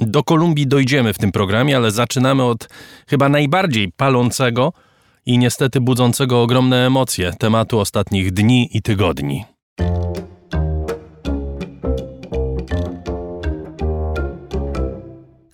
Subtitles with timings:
[0.00, 2.68] Do Kolumbii dojdziemy w tym programie, ale zaczynamy od
[3.08, 4.72] chyba najbardziej palącego
[5.26, 9.44] i niestety budzącego ogromne emocje tematu ostatnich dni i tygodni.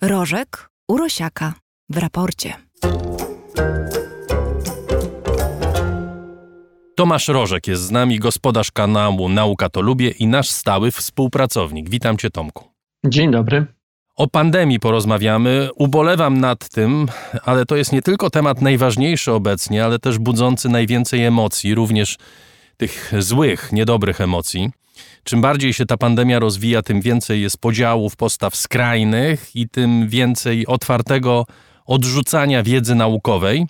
[0.01, 1.53] Rożek Urosiaka
[1.89, 2.53] w raporcie.
[6.95, 11.89] Tomasz Rożek jest z nami, gospodarz kanału Nauka to Lubię i nasz stały współpracownik.
[11.89, 12.63] Witam cię Tomku.
[13.05, 13.76] Dzień dobry.
[14.17, 15.69] O pandemii porozmawiamy.
[15.75, 17.07] Ubolewam nad tym,
[17.43, 22.17] ale to jest nie tylko temat najważniejszy obecnie, ale też budzący najwięcej emocji, również
[22.77, 24.69] tych złych, niedobrych emocji.
[25.23, 30.67] Czym bardziej się ta pandemia rozwija, tym więcej jest podziałów, postaw skrajnych i tym więcej
[30.67, 31.45] otwartego
[31.85, 33.67] odrzucania wiedzy naukowej.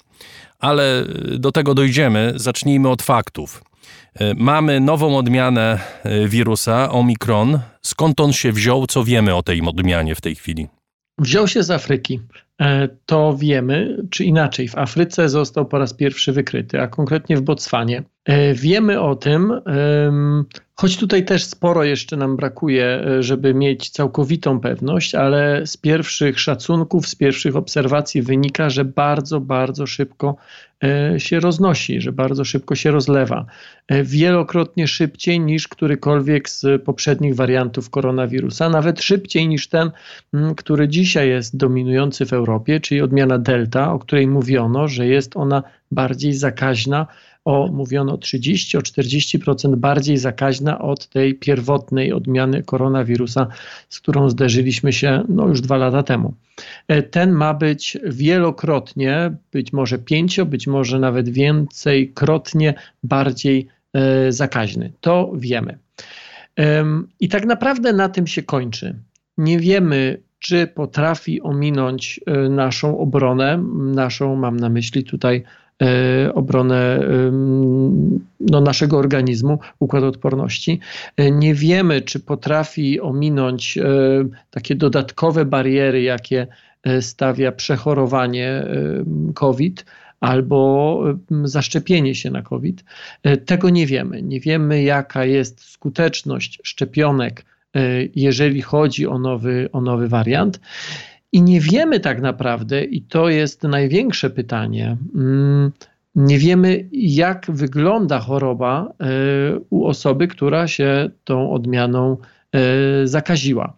[0.60, 1.06] Ale
[1.38, 2.34] do tego dojdziemy.
[2.36, 3.64] Zacznijmy od faktów.
[4.36, 5.80] Mamy nową odmianę
[6.28, 7.60] wirusa, Omikron.
[7.82, 8.88] Skąd on się wziął?
[8.88, 10.68] Co wiemy o tej odmianie w tej chwili?
[11.18, 12.20] Wziął się z Afryki.
[12.62, 17.42] E, to wiemy, czy inaczej, w Afryce został po raz pierwszy wykryty, a konkretnie w
[17.42, 18.04] Botswanie.
[18.28, 19.54] E, wiemy o tym,
[20.76, 26.40] choć tutaj też sporo jeszcze nam brakuje, e, żeby mieć całkowitą pewność, ale z pierwszych
[26.40, 30.36] szacunków, z pierwszych obserwacji wynika, że bardzo, bardzo szybko
[31.18, 33.46] się roznosi, że bardzo szybko się rozlewa.
[34.04, 39.92] Wielokrotnie szybciej niż którykolwiek z poprzednich wariantów koronawirusa, nawet szybciej niż ten,
[40.58, 45.64] który dzisiaj jest dominujący w Europie, czyli odmiana delta, o której mówiono, że jest ona
[45.92, 47.08] bardziej zakaźna,
[47.48, 53.48] o mówiono 30-40% bardziej zakaźna od tej pierwotnej odmiany koronawirusa,
[53.90, 56.34] z którą zderzyliśmy się no, już dwa lata temu.
[56.88, 62.74] E, ten ma być wielokrotnie, być może pięcio, być może nawet więcejkrotnie
[63.04, 64.92] bardziej e, zakaźny.
[65.02, 65.78] To wiemy.
[67.20, 68.96] I tak naprawdę na tym się kończy.
[69.38, 75.44] Nie wiemy, czy potrafi ominąć e, naszą obronę, naszą, mam na myśli tutaj
[76.34, 77.00] obronę
[78.40, 80.80] no, naszego organizmu, układ odporności.
[81.18, 83.80] E, nie wiemy, czy potrafi ominąć
[84.52, 86.48] takie dodatkowe bariery, jakie
[87.02, 88.66] stawia przechorowanie
[89.34, 89.86] COVID
[90.20, 91.04] albo
[91.44, 92.84] zaszczepienie się na COVID.
[93.46, 94.22] Tego nie wiemy.
[94.22, 97.46] Nie wiemy, jaka jest skuteczność szczepionek
[97.78, 97.80] E,
[98.16, 100.60] jeżeli chodzi o nowy, o nowy wariant.
[101.32, 105.72] I nie wiemy tak naprawdę, i to jest największe pytanie, mm,
[106.16, 109.06] nie wiemy, jak wygląda choroba e,
[109.70, 112.18] u osoby, która się tą odmianą
[112.52, 113.78] e, zakaziła.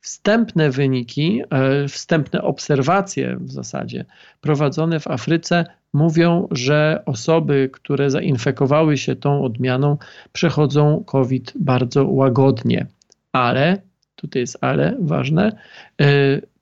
[0.00, 1.42] Wstępne wyniki,
[1.88, 4.04] wstępne obserwacje w zasadzie
[4.40, 9.96] prowadzone w Afryce mówią, że osoby, które zainfekowały się tą odmianą,
[10.32, 12.86] przechodzą COVID bardzo łagodnie
[13.32, 13.82] ale,
[14.16, 15.52] tutaj jest ale ważne,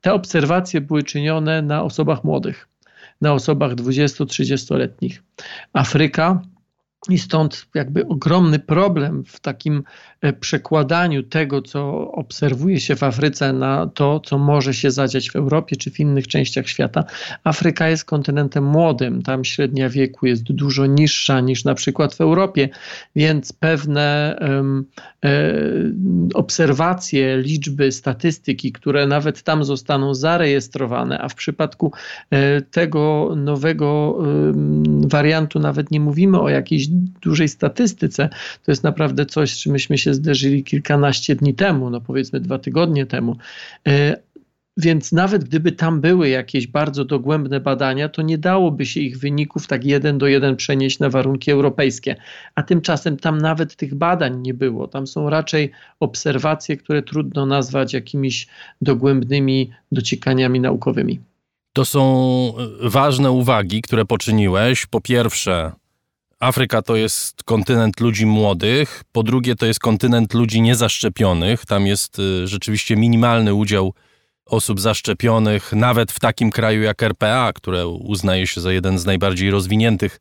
[0.07, 2.69] te obserwacje były czynione na osobach młodych,
[3.21, 5.23] na osobach 20-30-letnich.
[5.73, 6.43] Afryka
[7.09, 9.83] i stąd jakby ogromny problem w takim
[10.21, 15.37] e, przekładaniu tego, co obserwuje się w Afryce, na to, co może się zadziać w
[15.37, 17.05] Europie czy w innych częściach świata.
[17.45, 22.69] Afryka jest kontynentem młodym, tam średnia wieku jest dużo niższa niż na przykład w Europie,
[23.17, 24.85] więc pewne um,
[26.35, 31.93] obserwacje, liczby, statystyki, które nawet tam zostaną zarejestrowane, a w przypadku
[32.31, 34.19] e, tego nowego
[35.07, 36.89] wariantu nawet nie mówimy o jakiejś
[37.23, 38.29] dużej statystyce,
[38.65, 42.59] to jest naprawdę coś, z czym myśmy się zderzyli kilkanaście dni temu, no powiedzmy dwa
[42.59, 43.37] tygodnie temu.
[43.89, 44.17] E,
[44.77, 49.67] więc nawet gdyby tam były jakieś bardzo dogłębne badania, to nie dałoby się ich wyników
[49.67, 52.17] tak jeden do jeden przenieść na warunki europejskie.
[52.55, 54.89] A tymczasem tam nawet tych badań nie było.
[54.89, 55.71] Tam są raczej
[56.01, 58.47] obserwacje, które trudno nazwać jakimiś
[58.81, 61.21] dogłębnymi dociekaniami naukowymi.
[61.73, 64.87] To są ważne uwagi, które poczyniłeś.
[64.87, 65.73] Po pierwsze,
[66.41, 71.67] Afryka to jest kontynent ludzi młodych, po drugie to jest kontynent ludzi niezaszczepionych.
[71.67, 73.95] Tam jest y, rzeczywiście minimalny udział
[74.47, 79.51] osób zaszczepionych, nawet w takim kraju jak RPA, które uznaje się za jeden z najbardziej
[79.51, 80.21] rozwiniętych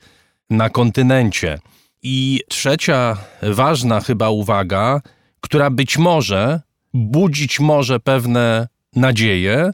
[0.49, 1.59] na kontynencie.
[2.03, 5.01] I trzecia ważna chyba uwaga,
[5.41, 6.61] która być może
[6.93, 9.71] budzić może pewne nadzieje,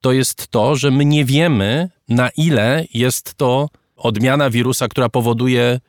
[0.00, 3.68] to jest to, że my nie wiemy, na ile jest to
[4.02, 5.80] odmiana wirusa, która powoduje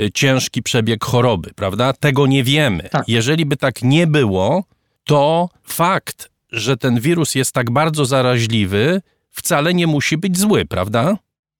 [0.00, 1.92] y, ciężki przebieg choroby, prawda?
[1.92, 2.88] Tego nie wiemy.
[2.90, 3.08] Tak.
[3.08, 4.64] Jeżeli by tak nie było,
[5.04, 9.00] to fakt, że ten wirus jest tak bardzo zaraźliwy,
[9.30, 11.16] wcale nie musi być zły, prawda?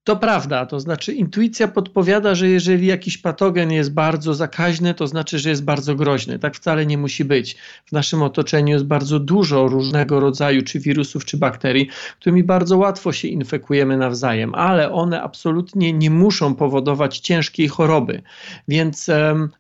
[0.09, 5.39] To prawda, to znaczy intuicja podpowiada, że jeżeli jakiś patogen jest bardzo zakaźny, to znaczy,
[5.39, 6.39] że jest bardzo groźny.
[6.39, 7.57] Tak wcale nie musi być.
[7.87, 11.89] W naszym otoczeniu jest bardzo dużo różnego rodzaju czy wirusów, czy bakterii,
[12.21, 18.23] którymi bardzo łatwo się infekujemy nawzajem, ale one absolutnie nie muszą powodować ciężkiej choroby.
[18.69, 19.11] Więc,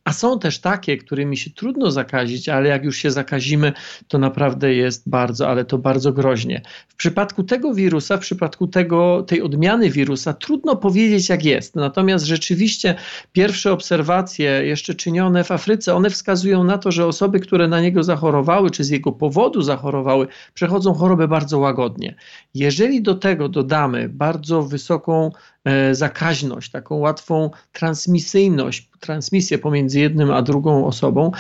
[0.05, 3.73] a są też takie, którymi się trudno zakazić, ale jak już się zakazimy,
[4.09, 6.63] to naprawdę jest bardzo, ale to bardzo groźnie.
[6.89, 11.77] W przypadku tego wirusa, w przypadku tego, tej odmiany wirusa, trudno powiedzieć, jak jest.
[11.77, 12.95] Natomiast rzeczywiście
[13.33, 18.03] pierwsze obserwacje, jeszcze czynione w Afryce, one wskazują na to, że osoby, które na niego
[18.03, 22.15] zachorowały, czy z jego powodu zachorowały, przechodzą chorobę bardzo łagodnie.
[22.55, 25.31] Jeżeli do tego dodamy bardzo wysoką
[25.65, 31.33] e, zakaźność, taką łatwą transmisyjność, transmisję pomiędzy jednym a drugą osobą,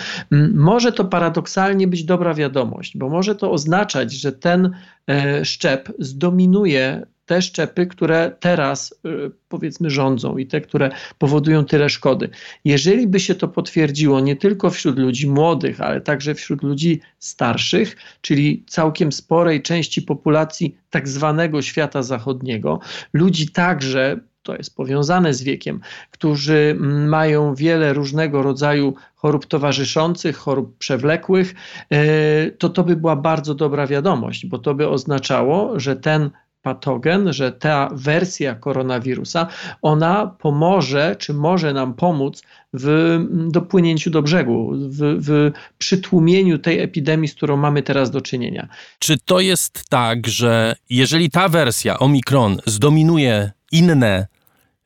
[0.54, 4.70] może to paradoksalnie być dobra wiadomość, bo może to oznaczać, że ten
[5.08, 11.88] e, szczep zdominuje te szczepy, które teraz y, powiedzmy rządzą i te, które powodują tyle
[11.88, 12.30] szkody.
[12.64, 17.96] Jeżeli by się to potwierdziło nie tylko wśród ludzi młodych, ale także wśród ludzi starszych,
[18.20, 22.80] czyli całkiem sporej części populacji tak zwanego świata zachodniego,
[23.12, 25.80] ludzi także to jest powiązane z wiekiem,
[26.10, 26.76] którzy
[27.08, 31.54] mają wiele różnego rodzaju chorób towarzyszących, chorób przewlekłych,
[31.92, 36.30] y, to to by była bardzo dobra wiadomość, bo to by oznaczało, że ten
[36.68, 39.46] patogen, że ta wersja koronawirusa,
[39.82, 42.42] ona pomoże, czy może nam pomóc
[42.72, 43.18] w
[43.50, 48.68] dopłynięciu do brzegu, w, w przytłumieniu tej epidemii, z którą mamy teraz do czynienia.
[48.98, 54.26] Czy to jest tak, że jeżeli ta wersja Omikron zdominuje inne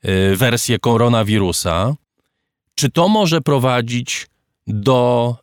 [0.05, 1.95] y, wersje koronawirusa,
[2.75, 4.27] czy to może prowadzić
[4.67, 5.35] do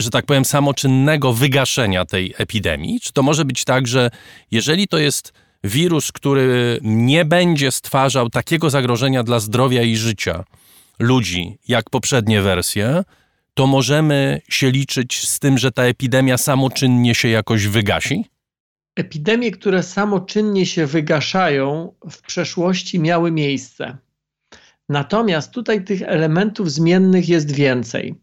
[0.00, 3.00] że tak powiem, samoczynnego wygaszenia tej epidemii?
[3.00, 4.10] Czy to może być tak, że
[4.50, 5.32] jeżeli to jest
[5.64, 10.44] wirus, który nie będzie stwarzał takiego zagrożenia dla zdrowia i życia
[10.98, 13.04] ludzi jak poprzednie wersje,
[13.54, 18.24] to możemy się liczyć z tym, że ta epidemia samoczynnie się jakoś wygasi?
[18.96, 23.98] Epidemie, które samoczynnie się wygaszają, w przeszłości miały miejsce.
[24.90, 28.14] Natomiast tutaj tych elementów zmiennych jest więcej,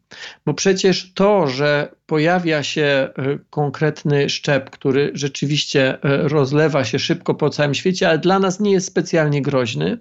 [0.45, 3.09] bo przecież to, że pojawia się e,
[3.49, 8.71] konkretny szczep, który rzeczywiście e, rozlewa się szybko po całym świecie, ale dla nas nie
[8.71, 9.97] jest specjalnie groźny,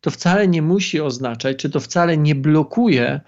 [0.00, 3.20] to wcale nie musi oznaczać, czy to wcale nie blokuje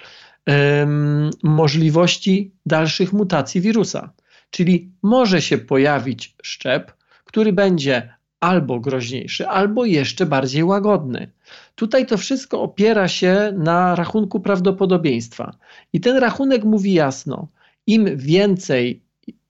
[0.47, 4.13] um, możliwości dalszych mutacji wirusa.
[4.51, 6.93] Czyli może się pojawić szczep,
[7.25, 11.31] który będzie albo groźniejszy, albo jeszcze bardziej łagodny.
[11.75, 15.57] Tutaj to wszystko opiera się na rachunku prawdopodobieństwa.
[15.93, 17.49] I ten rachunek mówi jasno:
[17.87, 19.03] im więcej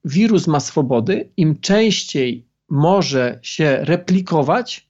[0.05, 4.89] wirus ma swobody, im częściej może się replikować,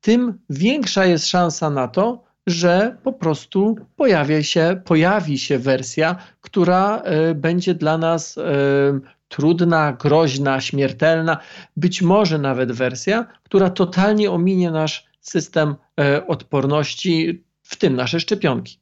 [0.00, 3.76] tym większa jest szansa na to, że po prostu
[4.40, 8.40] się, pojawi się wersja, która y, będzie dla nas y,
[9.30, 11.38] trudna, groźna, śmiertelna,
[11.76, 18.80] być może nawet wersja, która totalnie ominie nasz system e, odporności, w tym nasze szczepionki.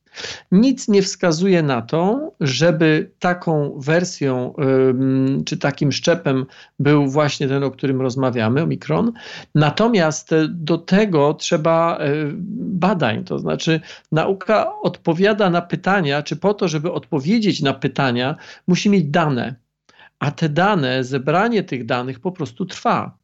[0.53, 4.55] Nic nie wskazuje na to, żeby taką wersją
[5.47, 6.47] czy takim szczepem
[6.79, 9.12] był właśnie ten, o którym rozmawiamy, Omikron.
[9.55, 12.15] Natomiast do tego trzeba e,
[12.56, 13.81] badań, to znaczy
[14.12, 18.37] nauka odpowiada na pytania, czy po to, żeby odpowiedzieć na pytania,
[18.67, 19.55] musi mieć dane.
[20.19, 23.19] A te dane, zebranie tych danych po prostu trwa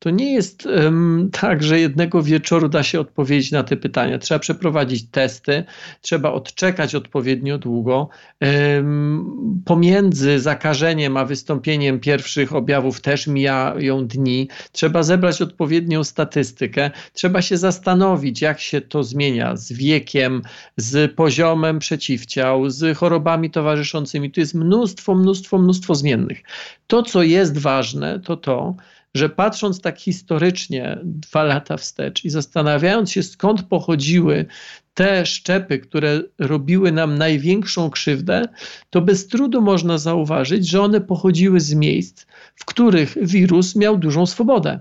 [0.00, 4.18] to nie jest um, tak, że jednego wieczoru da się odpowiedzieć na te pytania.
[4.18, 5.64] Trzeba przeprowadzić testy,
[6.00, 8.08] trzeba odczekać odpowiednio długo.
[8.40, 14.48] Um, pomiędzy zakażeniem a wystąpieniem pierwszych objawów też mijają dni.
[14.72, 16.90] Trzeba zebrać odpowiednią statystykę.
[17.12, 20.42] Trzeba się zastanowić, jak się to zmienia z wiekiem,
[20.76, 24.30] z poziomem przeciwciał, z chorobami towarzyszącymi.
[24.30, 26.42] Tu jest mnóstwo, mnóstwo, mnóstwo zmiennych.
[26.86, 28.74] To, co jest ważne, to to,
[29.14, 34.46] że patrząc tak historycznie dwa lata wstecz i zastanawiając się skąd pochodziły
[34.94, 38.48] te szczepy, które robiły nam największą krzywdę,
[38.90, 44.26] to bez trudu można zauważyć, że one pochodziły z miejsc, w których wirus miał dużą
[44.26, 44.80] swobodę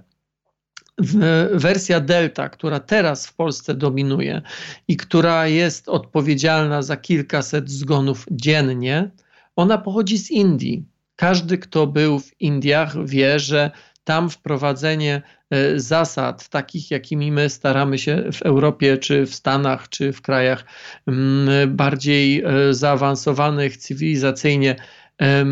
[1.53, 4.41] wersja Delta, która teraz w Polsce dominuje
[4.88, 9.12] i która jest odpowiedzialna za kilkaset zgonów dziennie,
[9.55, 10.86] ona pochodzi z Indii.
[11.15, 13.71] Każdy, kto był w Indiach, wie, że
[14.03, 20.13] tam wprowadzenie e, zasad takich, jakimi my staramy się w Europie, czy w Stanach, czy
[20.13, 20.65] w krajach
[21.08, 24.75] mm, bardziej e, zaawansowanych cywilizacyjnie
[25.22, 25.46] e,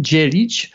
[0.00, 0.72] dzielić,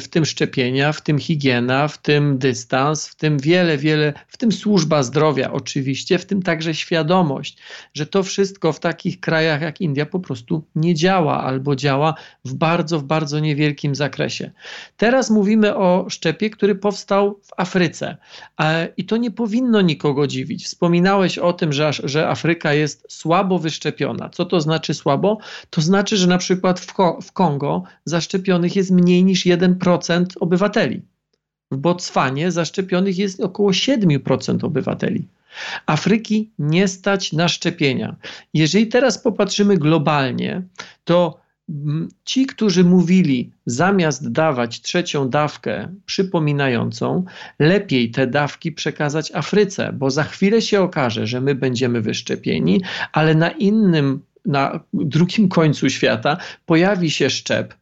[0.00, 4.52] w tym szczepienia, w tym higiena, w tym dystans, w tym wiele, wiele, w tym
[4.52, 7.58] służba zdrowia oczywiście, w tym także świadomość,
[7.94, 12.54] że to wszystko w takich krajach jak India po prostu nie działa albo działa w
[12.54, 14.50] bardzo, w bardzo niewielkim zakresie.
[14.96, 18.16] Teraz mówimy o szczepie, który powstał w Afryce
[18.96, 20.64] i to nie powinno nikogo dziwić.
[20.64, 24.28] Wspominałeś o tym, że, że Afryka jest słabo wyszczepiona.
[24.28, 25.38] Co to znaczy słabo?
[25.70, 31.02] To znaczy, że na przykład w, w Kongo zaszczepionych jest mniej niż 1% obywateli.
[31.70, 35.28] W Botswanie zaszczepionych jest około 7% obywateli.
[35.86, 38.16] Afryki nie stać na szczepienia.
[38.54, 40.62] Jeżeli teraz popatrzymy globalnie,
[41.04, 41.40] to
[42.24, 47.24] ci, którzy mówili, zamiast dawać trzecią dawkę przypominającą,
[47.58, 53.34] lepiej te dawki przekazać Afryce, bo za chwilę się okaże, że my będziemy wyszczepieni, ale
[53.34, 56.36] na innym, na drugim końcu świata
[56.66, 57.74] pojawi się szczep,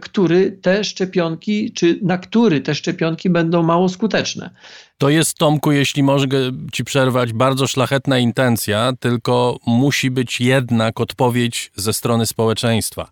[0.00, 4.50] który te szczepionki, czy na który te szczepionki będą mało skuteczne.
[4.98, 6.38] To jest, Tomku, jeśli mogę
[6.72, 13.08] ci przerwać, bardzo szlachetna intencja, tylko musi być jednak odpowiedź ze strony społeczeństwa.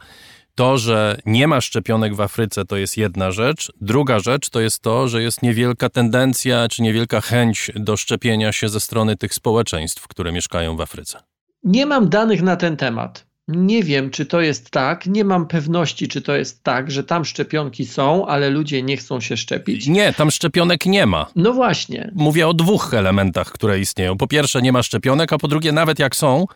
[0.55, 3.73] To, że nie ma szczepionek w Afryce, to jest jedna rzecz.
[3.81, 8.69] Druga rzecz to jest to, że jest niewielka tendencja czy niewielka chęć do szczepienia się
[8.69, 11.19] ze strony tych społeczeństw, które mieszkają w Afryce.
[11.65, 13.30] Nie mam danych na ten temat.
[13.57, 17.25] Nie wiem, czy to jest tak, nie mam pewności, czy to jest tak, że tam
[17.25, 19.87] szczepionki są, ale ludzie nie chcą się szczepić.
[19.87, 21.26] Nie, tam szczepionek nie ma.
[21.37, 22.11] No właśnie.
[22.14, 24.16] Mówię o dwóch elementach, które istnieją.
[24.16, 26.47] Po pierwsze, nie ma szczepionek, a po drugie, nawet jak są,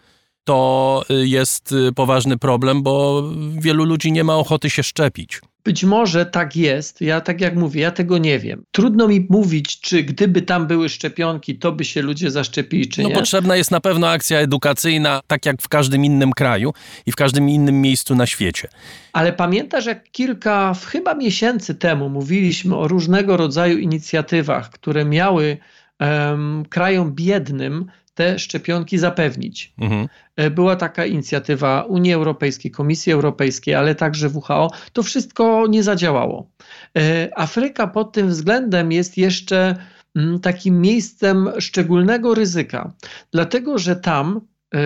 [0.44, 3.24] to y, jest y, poważny problem, bo
[3.58, 5.40] wielu ludzi nie ma ochoty się szczepić.
[5.64, 7.00] Być może tak jest.
[7.00, 8.64] Ja tak jak mówię, ja tego nie wiem.
[8.72, 13.08] Trudno mi mówić, czy gdyby tam były szczepionki, to by się ludzie zaszczepili, czy no,
[13.08, 13.14] nie.
[13.14, 16.72] Potrzebna jest na pewno akcja edukacyjna, tak jak w każdym innym kraju
[17.06, 18.68] i w każdym innym miejscu na świecie.
[19.12, 25.56] Ale pamiętasz, jak kilka, chyba miesięcy temu mówiliśmy o różnego rodzaju inicjatywach, które miały
[26.00, 29.72] um, krajom biednym te szczepionki zapewnić.
[29.78, 30.08] Mhm.
[30.36, 34.70] E, była taka inicjatywa Unii Europejskiej, Komisji Europejskiej, ale także WHO.
[34.92, 36.50] To wszystko nie zadziałało.
[36.98, 39.76] E, Afryka pod tym względem jest jeszcze
[40.16, 42.92] mm, takim miejscem szczególnego ryzyka,
[43.32, 44.40] dlatego że tam
[44.74, 44.78] e,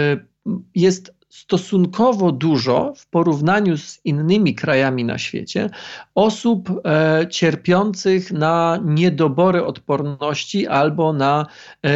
[0.75, 5.71] jest stosunkowo dużo w porównaniu z innymi krajami na świecie
[6.14, 11.47] osób e, cierpiących na niedobory odporności albo na
[11.85, 11.90] e,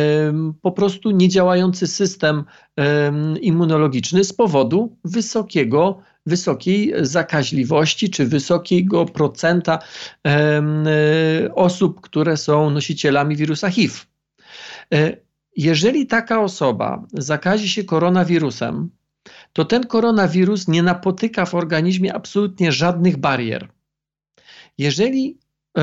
[0.63, 2.45] po prostu niedziałający system
[2.77, 9.79] e, immunologiczny z powodu wysokiego wysokiej zakaźliwości czy wysokiego procenta
[10.27, 10.63] e,
[11.55, 13.95] osób, które są nosicielami wirusa HIV.
[14.95, 15.17] E,
[15.57, 18.91] jeżeli taka osoba zakazi się koronawirusem,
[19.53, 23.69] to ten koronawirus nie napotyka w organizmie absolutnie żadnych barier.
[24.79, 25.39] Jeżeli
[25.79, 25.83] e,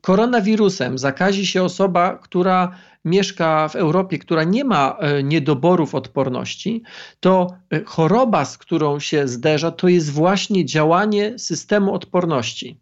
[0.00, 6.82] koronawirusem zakazi się osoba, która mieszka w Europie, która nie ma e, niedoborów odporności,
[7.20, 12.80] to e, choroba, z którą się zderza, to jest właśnie działanie systemu odporności.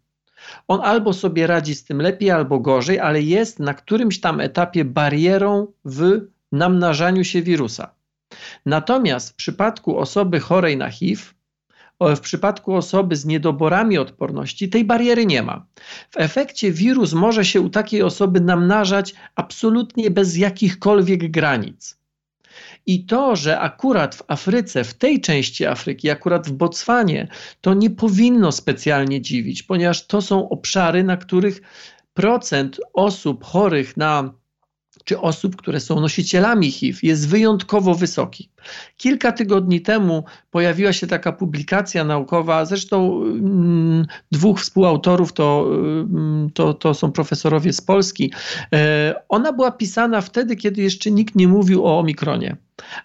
[0.67, 4.85] On albo sobie radzi z tym lepiej, albo gorzej, ale jest na którymś tam etapie
[4.85, 8.00] barierą w namnażaniu się wirusa.
[8.65, 11.21] Natomiast w przypadku osoby chorej na HIV,
[12.15, 15.65] w przypadku osoby z niedoborami odporności, tej bariery nie ma.
[16.09, 22.01] W efekcie wirus może się u takiej osoby namnażać absolutnie bez jakichkolwiek granic.
[22.85, 27.27] I to, że akurat w Afryce, w tej części Afryki, akurat w Botswanie,
[27.61, 31.61] to nie powinno specjalnie dziwić, ponieważ to są obszary, na których
[32.13, 34.33] procent osób chorych na
[35.03, 38.49] czy osób, które są nosicielami HIV, jest wyjątkowo wysoki.
[38.97, 46.73] Kilka tygodni temu pojawiła się taka publikacja naukowa, zresztą mm, dwóch współautorów to, mm, to,
[46.73, 48.33] to są profesorowie z Polski.
[48.73, 52.57] E, ona była pisana wtedy, kiedy jeszcze nikt nie mówił o omikronie.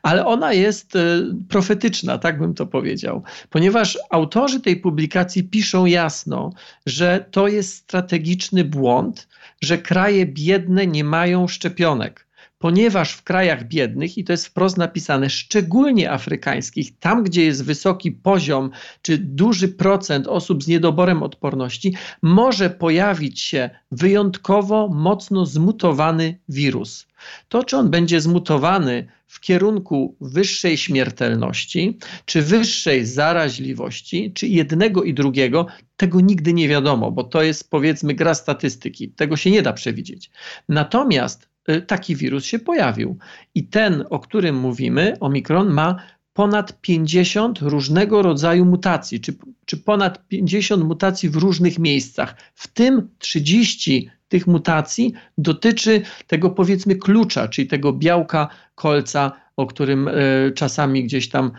[0.02, 1.00] Ale ona jest e,
[1.48, 6.52] profetyczna, tak bym to powiedział, ponieważ autorzy tej publikacji piszą jasno,
[6.86, 9.28] że to jest strategiczny błąd,
[9.62, 12.26] że kraje biedne nie mają szczepionek.
[12.58, 18.12] Ponieważ w krajach biednych, i to jest wprost napisane, szczególnie afrykańskich, tam gdzie jest wysoki
[18.12, 18.70] poziom
[19.02, 27.06] czy duży procent osób z niedoborem odporności, może pojawić się wyjątkowo mocno zmutowany wirus.
[27.48, 35.14] To, czy on będzie zmutowany w kierunku wyższej śmiertelności, czy wyższej zaraźliwości, czy jednego i
[35.14, 39.08] drugiego, tego nigdy nie wiadomo, bo to jest powiedzmy gra statystyki.
[39.08, 40.30] Tego się nie da przewidzieć.
[40.68, 43.18] Natomiast y, taki wirus się pojawił
[43.54, 45.96] i ten, o którym mówimy, omikron, ma
[46.32, 49.34] ponad 50 różnego rodzaju mutacji, czy,
[49.64, 56.96] czy ponad 50 mutacji w różnych miejscach, w tym 30 tych mutacji dotyczy tego powiedzmy
[56.96, 60.12] klucza, czyli tego białka kolca o którym e,
[60.54, 61.50] czasami gdzieś tam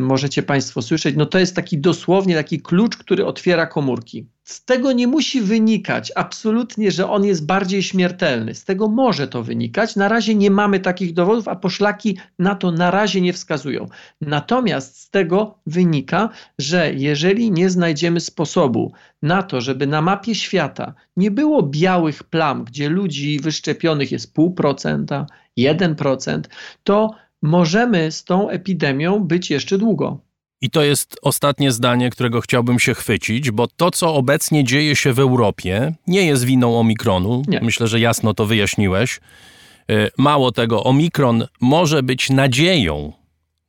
[0.00, 4.26] możecie Państwo słyszeć, no to jest taki dosłownie taki klucz, który otwiera komórki.
[4.52, 8.54] Z tego nie musi wynikać absolutnie, że on jest bardziej śmiertelny.
[8.54, 9.96] Z tego może to wynikać.
[9.96, 13.88] Na razie nie mamy takich dowodów, a poszlaki na to na razie nie wskazują.
[14.20, 16.28] Natomiast z tego wynika,
[16.58, 18.92] że jeżeli nie znajdziemy sposobu
[19.22, 24.54] na to, żeby na mapie świata nie było białych plam, gdzie ludzi wyszczepionych jest pół
[24.54, 25.26] procenta,
[25.58, 26.40] 1%,
[26.84, 27.10] to
[27.42, 30.31] możemy z tą epidemią być jeszcze długo.
[30.62, 35.12] I to jest ostatnie zdanie, którego chciałbym się chwycić, bo to, co obecnie dzieje się
[35.12, 37.42] w Europie, nie jest winą Omikronu.
[37.48, 37.60] Nie.
[37.62, 39.20] Myślę, że jasno to wyjaśniłeś.
[39.90, 43.12] E, mało tego, Omikron może być nadzieją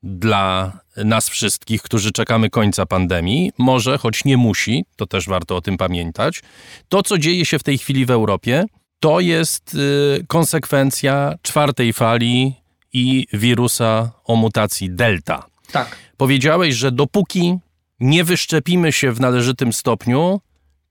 [0.04, 3.52] dla nas wszystkich, którzy czekamy końca pandemii.
[3.58, 6.42] Może, choć nie musi, to też warto o tym pamiętać.
[6.90, 8.66] To, co dzieje się w tej chwili w Europie,
[9.00, 12.54] to jest y, konsekwencja czwartej fali
[12.94, 15.53] i wirusa o mutacji Delta.
[15.72, 15.98] Tak.
[16.17, 17.60] Powiedziałeś, że dopóki
[18.00, 20.41] nie wyszczepimy się w należytym stopniu,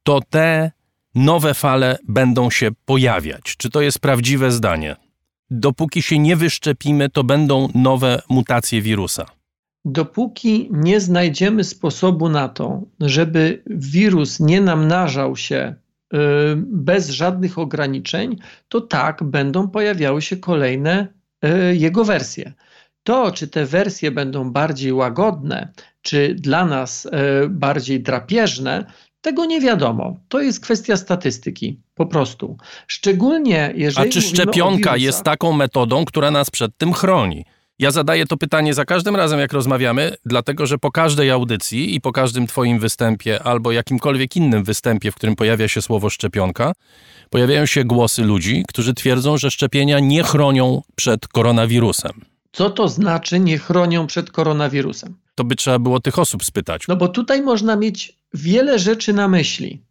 [0.03, 0.73] to te
[1.15, 3.57] nowe fale będą się pojawiać.
[3.57, 4.97] Czy to jest prawdziwe zdanie?
[5.51, 9.27] Dopóki się nie wyszczepimy, to będą nowe mutacje wirusa.
[9.85, 15.75] Dopóki nie znajdziemy sposobu na to, żeby wirus nie namnażał się
[16.13, 18.37] Y, bez żadnych ograniczeń,
[18.69, 21.07] to tak będą pojawiały się kolejne
[21.45, 22.53] y, jego wersje.
[23.03, 27.11] To, czy te wersje będą bardziej łagodne, czy dla nas y,
[27.49, 28.85] bardziej drapieżne,
[29.21, 30.17] tego nie wiadomo.
[30.29, 32.57] To jest kwestia statystyki, po prostu.
[32.87, 34.09] Szczególnie jeżeli.
[34.09, 37.45] A czy szczepionka jest taką metodą, która nas przed tym chroni?
[37.79, 42.01] Ja zadaję to pytanie za każdym razem, jak rozmawiamy, dlatego że po każdej audycji i
[42.01, 46.73] po każdym Twoim występie albo jakimkolwiek innym występie, w którym pojawia się słowo szczepionka,
[47.31, 52.32] pojawiają się głosy ludzi, którzy twierdzą, że szczepienia nie chronią przed koronawirusem.
[52.53, 55.15] Co to znaczy nie chronią przed koronawirusem?
[55.35, 56.89] To by trzeba było tych osób spytać.
[56.89, 59.83] No bo tutaj można mieć wiele rzeczy na myśli.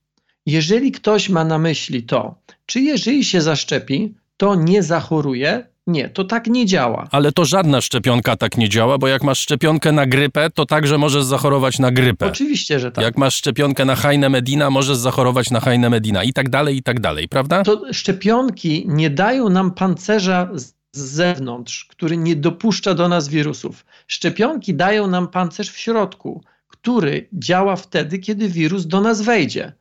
[0.45, 6.23] Jeżeli ktoś ma na myśli to, czy jeżeli się zaszczepi, to nie zachoruje, nie, to
[6.23, 7.07] tak nie działa.
[7.11, 10.97] Ale to żadna szczepionka tak nie działa, bo jak masz szczepionkę na grypę, to także
[10.97, 12.25] możesz zachorować na grypę.
[12.25, 13.03] Oczywiście, że tak.
[13.03, 16.83] Jak masz szczepionkę na Heine Medina, możesz zachorować na Heine Medina i tak dalej, i
[16.83, 17.63] tak dalej, prawda?
[17.63, 20.49] To szczepionki nie dają nam pancerza
[20.93, 23.85] z zewnątrz, który nie dopuszcza do nas wirusów.
[24.07, 29.73] Szczepionki dają nam pancerz w środku, który działa wtedy, kiedy wirus do nas wejdzie.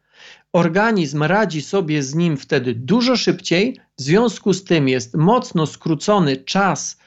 [0.53, 6.37] Organizm radzi sobie z nim wtedy dużo szybciej, w związku z tym jest mocno skrócony
[6.37, 6.99] czas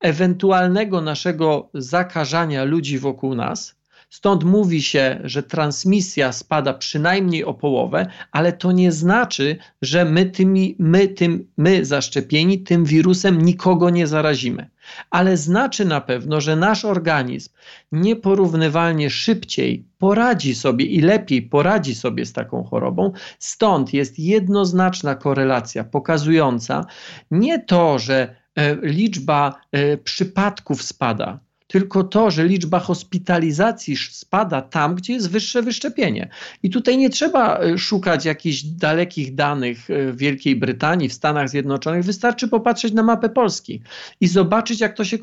[0.00, 3.75] ewentualnego naszego zakażania ludzi wokół nas.
[4.16, 10.26] Stąd mówi się, że transmisja spada przynajmniej o połowę, ale to nie znaczy, że my,
[10.26, 14.70] tymi, my, tym, my zaszczepieni tym wirusem nikogo nie zarazimy.
[15.10, 17.52] Ale znaczy na pewno, że nasz organizm
[17.92, 23.12] nieporównywalnie szybciej poradzi sobie i lepiej poradzi sobie z taką chorobą.
[23.38, 26.86] Stąd jest jednoznaczna korelacja pokazująca
[27.30, 34.94] nie to, że e, liczba e, przypadków spada, tylko to, że liczba hospitalizacji spada tam,
[34.94, 36.28] gdzie jest wyższe wyszczepienie.
[36.62, 41.48] I tutaj nie trzeba e, szukać jakichś dalekich danych e, w Wielkiej Brytanii, w Stanach
[41.48, 42.04] Zjednoczonych.
[42.04, 43.82] Wystarczy popatrzeć na mapę Polski
[44.20, 45.18] i zobaczyć, jak to się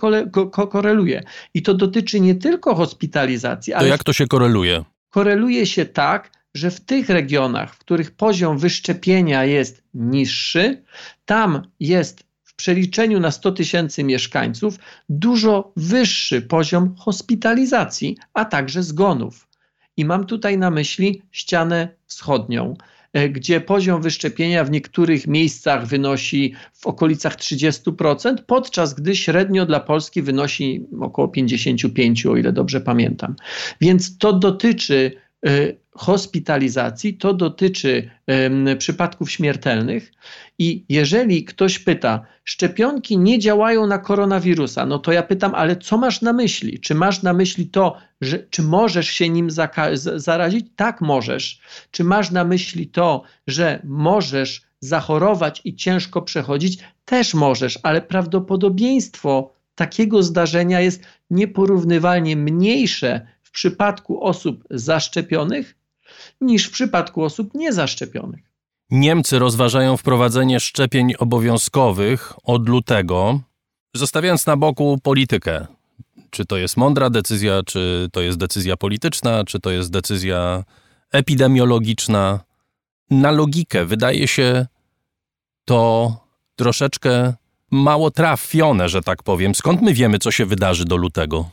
[0.72, 1.24] koreluje.
[1.54, 3.88] I to dotyczy nie tylko hospitalizacji, to ale.
[3.88, 4.84] To jak to się koreluje?
[5.10, 10.84] Koreluje się tak, że w tych regionach, w których poziom wyszczepienia jest niższy,
[11.26, 14.76] tam jest w przeliczeniu na 100 tysięcy mieszkańców
[15.10, 19.48] dużo wyższy poziom hospitalizacji, a także zgonów.
[19.98, 22.74] I mam tutaj na myśli ścianę wschodnią,
[23.14, 29.80] e, gdzie poziom wyszczepienia w niektórych miejscach wynosi w okolicach 30%, podczas gdy średnio dla
[29.80, 33.36] Polski wynosi około 55%, o ile dobrze pamiętam.
[33.82, 35.12] Więc to dotyczy
[35.46, 38.10] e, hospitalizacji, to dotyczy
[38.78, 40.12] przypadków śmiertelnych.
[40.60, 45.98] I jeżeli ktoś pyta, szczepionki nie działają na koronawirusa, no to ja pytam, ale co
[45.98, 46.80] masz na myśli?
[46.80, 49.50] Czy masz na myśli to, że, czy możesz się nim
[50.16, 50.66] zarazić?
[50.76, 51.60] Tak, możesz.
[51.92, 56.80] Czy masz na myśli to, że możesz zachorować i ciężko przechodzić?
[57.06, 65.76] Też możesz, ale prawdopodobieństwo takiego zdarzenia jest nieporównywalnie mniejsze w przypadku osób zaszczepionych
[66.42, 68.42] niż w przypadku osób niezaszczepionych.
[68.92, 73.40] Niemcy rozważają wprowadzenie szczepień obowiązkowych od lutego,
[73.96, 75.68] zostawiając na boku politykę.
[76.30, 80.64] czy to jest mądra decyzja, czy to jest decyzja polityczna, czy to jest decyzja
[81.12, 82.40] epidemiologiczna.
[83.10, 84.66] Na logikę wydaje się
[85.66, 86.12] to
[86.56, 87.34] troszeczkę
[87.72, 89.56] mało trafione, że tak powiem.
[89.56, 91.50] Skąd my wiemy, co się wydarzy do lutego?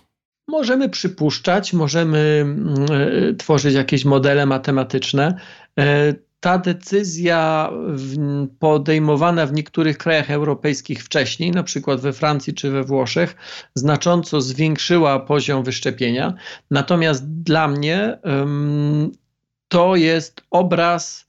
[0.50, 2.46] Możemy przypuszczać, możemy
[3.30, 5.34] y, tworzyć jakieś modele matematyczne.
[5.80, 5.82] Y,
[6.40, 7.70] ta decyzja
[8.58, 13.36] podejmowana w niektórych krajach europejskich wcześniej, na przykład we Francji czy we Włoszech,
[13.74, 16.34] znacząco zwiększyła poziom wyszczepienia.
[16.70, 18.18] Natomiast dla mnie
[19.68, 21.26] to jest obraz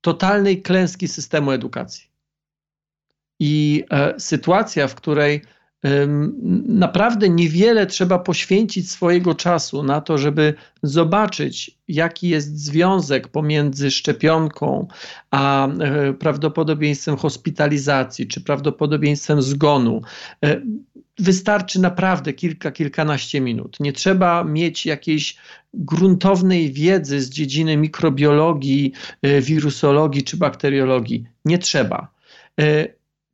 [0.00, 2.10] totalnej klęski systemu edukacji.
[3.40, 5.42] I e, sytuacja, w której
[6.66, 14.88] naprawdę niewiele trzeba poświęcić swojego czasu na to, żeby zobaczyć, jaki jest związek pomiędzy szczepionką
[15.30, 20.02] a e, prawdopodobieństwem hospitalizacji czy prawdopodobieństwem zgonu.
[20.44, 20.60] E,
[21.18, 23.80] wystarczy naprawdę kilka, kilkanaście minut.
[23.80, 25.36] Nie trzeba mieć jakiejś
[25.74, 31.24] gruntownej wiedzy z dziedziny mikrobiologii, e, wirusologii czy bakteriologii.
[31.44, 32.16] Nie trzeba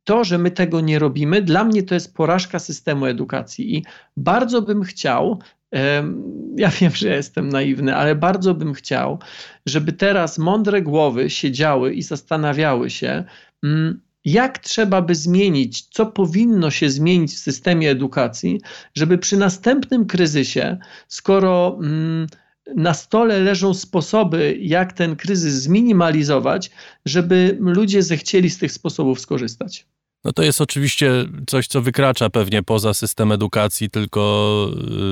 [0.03, 3.85] to, że my tego nie robimy, dla mnie to jest porażka systemu edukacji i
[4.17, 5.39] bardzo bym chciał,
[6.57, 9.19] ja wiem, że jestem naiwny, ale bardzo bym chciał,
[9.65, 13.23] żeby teraz mądre głowy siedziały i zastanawiały się,
[13.63, 18.61] mm, jak trzeba by zmienić, co powinno się zmienić w systemie edukacji,
[18.95, 22.27] żeby przy następnym kryzysie, skoro mm,
[22.75, 26.71] na stole leżą sposoby, jak ten kryzys zminimalizować,
[27.05, 29.85] żeby ludzie zechcieli z tych sposobów skorzystać.
[30.23, 31.11] No to jest oczywiście
[31.47, 34.69] coś, co wykracza pewnie poza system edukacji, tylko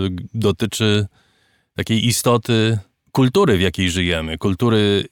[0.08, 1.06] y, dotyczy
[1.76, 2.78] takiej istoty
[3.12, 5.06] kultury, w jakiej żyjemy, kultury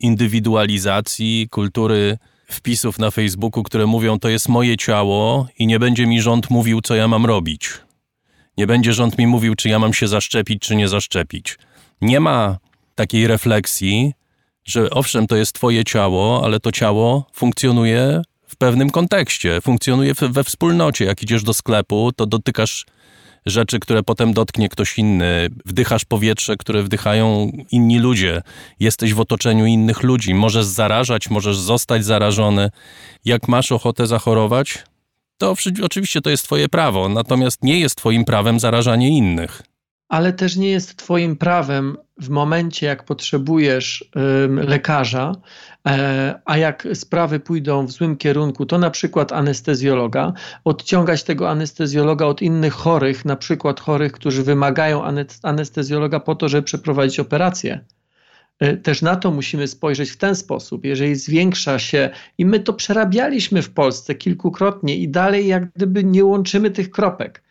[0.00, 6.22] indywidualizacji, kultury wpisów na Facebooku, które mówią: To jest moje ciało i nie będzie mi
[6.22, 7.70] rząd mówił, co ja mam robić.
[8.56, 11.58] Nie będzie rząd mi mówił, czy ja mam się zaszczepić, czy nie zaszczepić.
[12.00, 12.58] Nie ma
[12.94, 14.12] takiej refleksji,
[14.64, 20.44] że owszem, to jest Twoje ciało, ale to ciało funkcjonuje w pewnym kontekście, funkcjonuje we
[20.44, 21.04] wspólnocie.
[21.04, 22.86] Jak idziesz do sklepu, to dotykasz
[23.46, 25.48] rzeczy, które potem dotknie ktoś inny.
[25.66, 28.42] Wdychasz powietrze, które wdychają inni ludzie.
[28.80, 30.34] Jesteś w otoczeniu innych ludzi.
[30.34, 32.70] Możesz zarażać, możesz zostać zarażony.
[33.24, 34.84] Jak masz ochotę zachorować,
[35.38, 39.62] to oczywiście to jest Twoje prawo, natomiast nie jest Twoim prawem zarażanie innych
[40.08, 44.10] ale też nie jest Twoim prawem w momencie, jak potrzebujesz
[44.50, 45.32] lekarza,
[45.86, 50.32] e, a jak sprawy pójdą w złym kierunku, to na przykład anestezjologa,
[50.64, 55.02] odciągać tego anestezjologa od innych chorych, na przykład chorych, którzy wymagają
[55.42, 57.84] anestezjologa po to, żeby przeprowadzić operację.
[58.58, 60.84] E, też na to musimy spojrzeć w ten sposób.
[60.84, 66.24] Jeżeli zwiększa się, i my to przerabialiśmy w Polsce kilkukrotnie, i dalej, jak gdyby nie
[66.24, 67.42] łączymy tych kropek.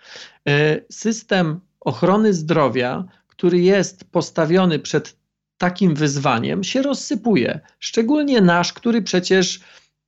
[0.48, 5.18] E, system ochrony zdrowia, który jest postawiony przed
[5.58, 7.60] takim wyzwaniem, się rozsypuje.
[7.80, 9.60] Szczególnie nasz, który przecież,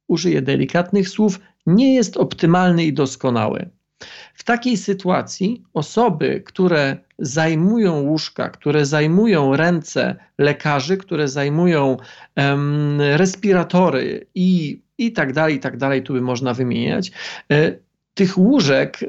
[0.07, 3.69] użyję delikatnych słów, nie jest optymalny i doskonały.
[4.33, 11.97] W takiej sytuacji osoby, które zajmują łóżka, które zajmują ręce lekarzy, które zajmują
[12.97, 17.11] respiratory i, i tak dalej, i tak dalej, tu by można wymieniać,
[17.51, 17.79] y,
[18.13, 18.99] tych łóżek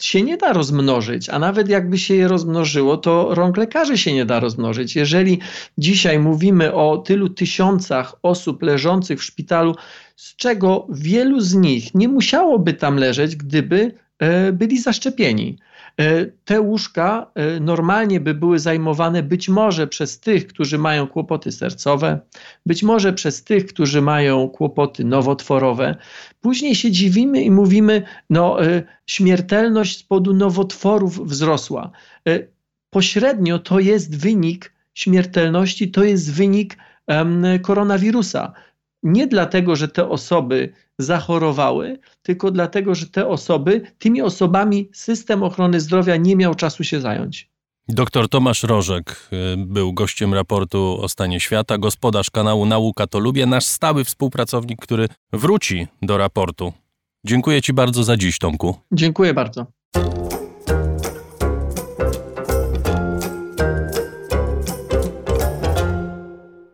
[0.00, 4.24] się nie da rozmnożyć, a nawet jakby się je rozmnożyło, to rąk lekarzy się nie
[4.24, 4.96] da rozmnożyć.
[4.96, 5.38] Jeżeli
[5.78, 9.76] dzisiaj mówimy o tylu tysiącach osób leżących w szpitalu,
[10.16, 15.58] z czego wielu z nich nie musiałoby tam leżeć, gdyby e, byli zaszczepieni.
[16.00, 21.52] E, te łóżka e, normalnie by były zajmowane być może przez tych, którzy mają kłopoty
[21.52, 22.20] sercowe,
[22.66, 25.96] być może przez tych, którzy mają kłopoty nowotworowe.
[26.40, 31.90] Później się dziwimy i mówimy, no e, śmiertelność z powodu nowotworów wzrosła.
[32.90, 36.76] Pośrednio to jest wynik śmiertelności, to jest wynik
[37.62, 38.52] koronawirusa
[39.04, 45.80] nie dlatego, że te osoby zachorowały, tylko dlatego, że te osoby, tymi osobami system ochrony
[45.80, 47.54] zdrowia nie miał czasu się zająć.
[47.88, 53.46] Doktor Tomasz Rożek y, był gościem raportu o stanie świata, gospodarz kanału Nauka to Lubię,
[53.46, 56.72] nasz stały współpracownik, który wróci do raportu.
[57.26, 58.76] Dziękuję Ci bardzo za dziś, Tomku.
[58.92, 59.66] Dziękuję bardzo.